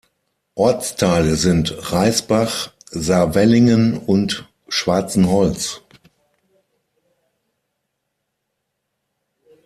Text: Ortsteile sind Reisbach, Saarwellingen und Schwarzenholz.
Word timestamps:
Ortsteile 0.55 1.35
sind 1.35 1.75
Reisbach, 1.93 2.71
Saarwellingen 2.89 3.99
und 3.99 4.49
Schwarzenholz. 4.67 5.83